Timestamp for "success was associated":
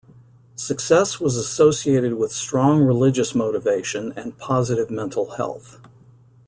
0.55-2.15